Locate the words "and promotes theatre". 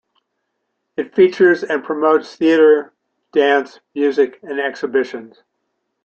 1.63-2.91